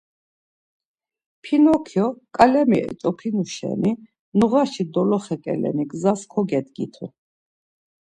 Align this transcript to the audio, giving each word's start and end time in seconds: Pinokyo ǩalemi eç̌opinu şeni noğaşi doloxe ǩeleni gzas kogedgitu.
Pinokyo 1.43 2.05
ǩalemi 2.35 2.79
eç̌opinu 2.89 3.43
şeni 3.53 3.91
noğaşi 4.37 4.83
doloxe 4.93 5.35
ǩeleni 5.43 5.83
gzas 5.91 6.21
kogedgitu. 6.31 7.05